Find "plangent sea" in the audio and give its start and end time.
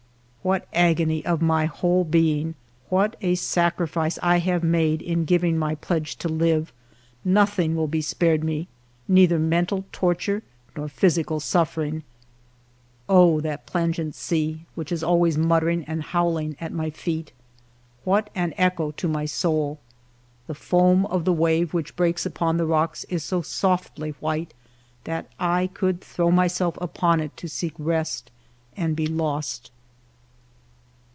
13.67-14.65